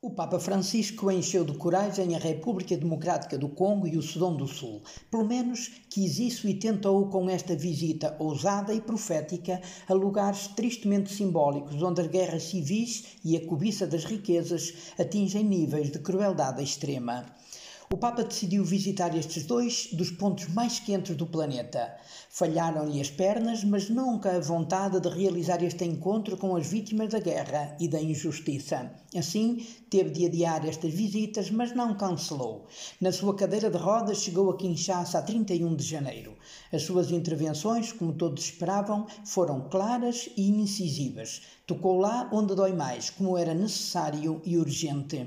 [0.00, 4.46] O Papa Francisco encheu de coragem a República Democrática do Congo e o Sudão do
[4.46, 4.80] Sul.
[5.10, 11.12] Pelo menos quis isso e tentou, com esta visita ousada e profética, a lugares tristemente
[11.12, 17.26] simbólicos onde as guerras civis e a cobiça das riquezas atingem níveis de crueldade extrema.
[17.90, 21.96] O Papa decidiu visitar estes dois dos pontos mais quentes do planeta.
[22.28, 27.18] Falharam-lhe as pernas, mas nunca a vontade de realizar este encontro com as vítimas da
[27.18, 28.92] guerra e da injustiça.
[29.16, 32.66] Assim, teve de adiar estas visitas, mas não cancelou.
[33.00, 36.36] Na sua cadeira de rodas chegou a Kinshasa a 31 de janeiro.
[36.70, 41.40] As suas intervenções, como todos esperavam, foram claras e incisivas.
[41.66, 45.26] Tocou lá onde dói mais, como era necessário e urgente.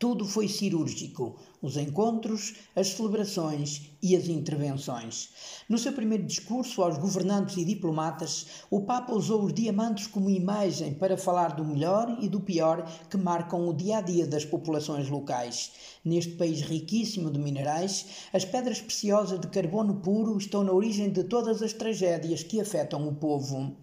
[0.00, 5.28] Tudo foi cirúrgico: os encontros, as celebrações e as intervenções.
[5.68, 10.94] No seu primeiro discurso aos governantes e diplomatas, o Papa usou os diamantes como imagem
[10.94, 15.10] para falar do melhor e do pior que marcam o dia a dia das populações
[15.10, 15.72] locais.
[16.02, 21.24] Neste país riquíssimo de minerais, as pedras preciosas de carbono puro estão na origem de
[21.24, 23.76] todas as tragédias que afetam o povo.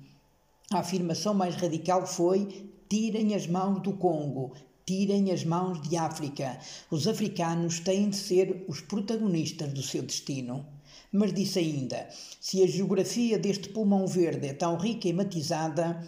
[0.71, 4.53] A afirmação mais radical foi: tirem as mãos do Congo,
[4.87, 6.57] tirem as mãos de África.
[6.89, 10.65] Os africanos têm de ser os protagonistas do seu destino.
[11.11, 12.07] Mas disse ainda:
[12.39, 16.01] se a geografia deste pulmão verde é tão rica e matizada,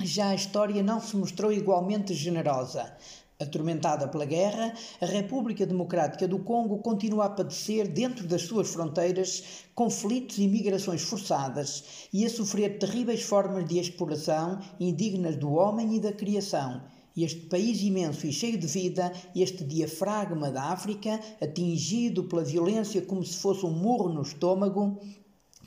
[0.00, 2.96] já a história não se mostrou igualmente generosa.
[3.40, 9.42] Atormentada pela guerra, a República Democrática do Congo continua a padecer, dentro das suas fronteiras,
[9.74, 16.00] conflitos e migrações forçadas e a sofrer terríveis formas de exploração indignas do homem e
[16.00, 16.80] da criação
[17.16, 23.24] este país imenso e cheio de vida, este diafragma da África, atingido pela violência como
[23.24, 25.00] se fosse um murro no estômago,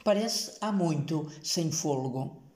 [0.04, 2.48] parece há muito sem fôlego.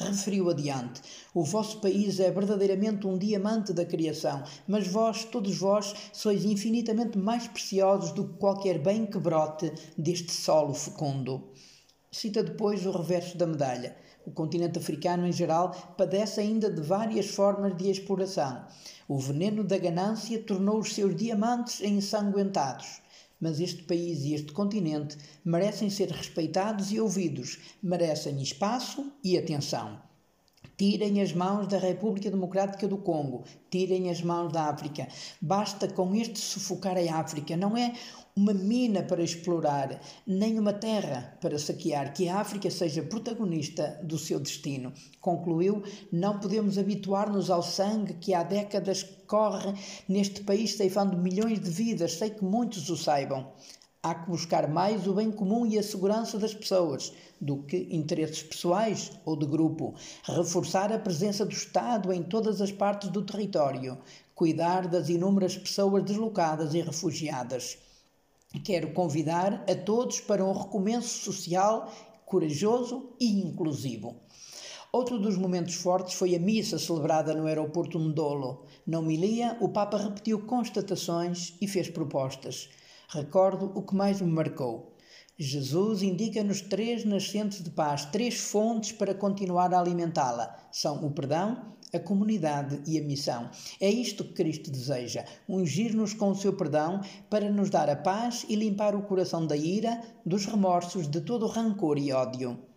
[0.00, 1.02] Referiu adiante:
[1.34, 7.18] O vosso país é verdadeiramente um diamante da criação, mas vós, todos vós, sois infinitamente
[7.18, 11.50] mais preciosos do que qualquer bem que brote deste solo fecundo.
[12.12, 13.96] Cita depois o reverso da medalha.
[14.26, 18.66] O continente africano, em geral, padece ainda de várias formas de exploração.
[19.06, 23.00] O veneno da ganância tornou os seus diamantes ensanguentados.
[23.40, 30.09] Mas este país e este continente merecem ser respeitados e ouvidos, merecem espaço e atenção.
[30.80, 35.06] Tirem as mãos da República Democrática do Congo, tirem as mãos da África.
[35.38, 37.54] Basta com este sufocar a África.
[37.54, 37.92] Não é
[38.34, 44.16] uma mina para explorar, nem uma terra para saquear, que a África seja protagonista do
[44.16, 44.90] seu destino.
[45.20, 49.74] Concluiu: não podemos habituar-nos ao sangue que há décadas corre
[50.08, 53.52] neste país, ceifando milhões de vidas, sei que muitos o saibam.
[54.02, 58.42] Há que buscar mais o bem comum e a segurança das pessoas do que interesses
[58.42, 59.94] pessoais ou de grupo.
[60.24, 63.98] Reforçar a presença do Estado em todas as partes do território.
[64.34, 67.76] Cuidar das inúmeras pessoas deslocadas e refugiadas.
[68.64, 71.92] Quero convidar a todos para um recomeço social
[72.24, 74.16] corajoso e inclusivo.
[74.90, 78.64] Outro dos momentos fortes foi a missa celebrada no aeroporto Ndolo.
[78.86, 82.70] Na homilia, o Papa repetiu constatações e fez propostas.
[83.12, 84.94] Recordo o que mais me marcou.
[85.36, 90.56] Jesus indica-nos três nascentes de paz, três fontes para continuar a alimentá-la.
[90.70, 93.50] São o perdão, a comunidade e a missão.
[93.80, 98.46] É isto que Cristo deseja: ungir-nos com o seu perdão para nos dar a paz
[98.48, 102.69] e limpar o coração da ira, dos remorsos, de todo rancor e ódio.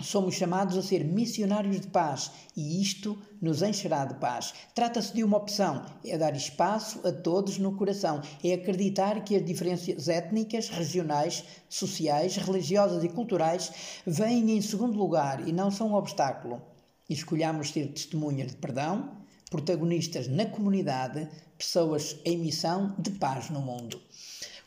[0.00, 4.52] Somos chamados a ser missionários de paz e isto nos encherá de paz.
[4.74, 9.44] Trata-se de uma opção, é dar espaço a todos no coração, é acreditar que as
[9.44, 13.72] diferenças étnicas, regionais, sociais, religiosas e culturais
[14.06, 16.60] vêm em segundo lugar e não são um obstáculo.
[17.08, 19.16] Escolhamos ser testemunhas de perdão,
[19.50, 21.26] protagonistas na comunidade,
[21.56, 23.98] pessoas em missão de paz no mundo.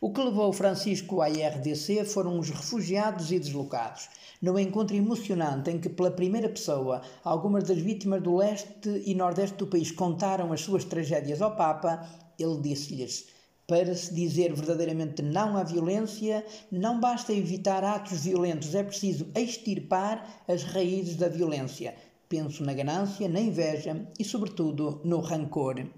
[0.02, 4.08] O que levou Francisco à IRDC foram os refugiados e deslocados.
[4.42, 9.58] No encontro emocionante em que, pela primeira pessoa, algumas das vítimas do leste e nordeste
[9.58, 12.08] do país contaram as suas tragédias ao Papa,
[12.40, 13.28] ele disse-lhes:
[13.68, 20.44] Para se dizer verdadeiramente não à violência, não basta evitar atos violentos, é preciso extirpar
[20.48, 21.94] as raízes da violência.
[22.30, 25.90] Penso na ganância, na inveja e, sobretudo, no rancor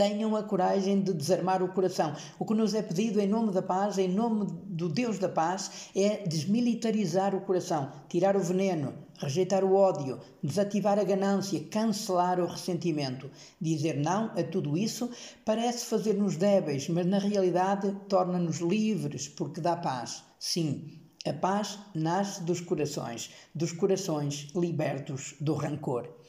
[0.00, 2.16] tenham a coragem de desarmar o coração.
[2.38, 5.90] O que nos é pedido em nome da paz, em nome do Deus da paz,
[5.94, 12.46] é desmilitarizar o coração, tirar o veneno, rejeitar o ódio, desativar a ganância, cancelar o
[12.46, 13.30] ressentimento.
[13.60, 15.10] Dizer não a tudo isso
[15.44, 20.24] parece fazer-nos débeis, mas na realidade torna-nos livres, porque dá paz.
[20.38, 26.19] Sim, a paz nasce dos corações, dos corações libertos do rancor.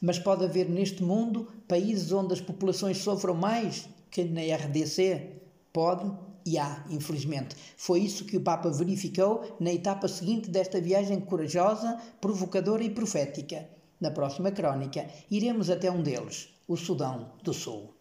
[0.00, 5.32] Mas pode haver neste mundo países onde as populações sofram mais que na RDC?
[5.72, 6.10] Pode
[6.46, 7.56] e há, infelizmente.
[7.76, 13.68] Foi isso que o Papa verificou na etapa seguinte desta viagem corajosa, provocadora e profética.
[14.00, 17.95] Na próxima crónica, iremos até um deles, o Sudão do Sul.